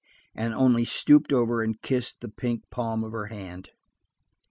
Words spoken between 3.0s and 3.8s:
of her hand.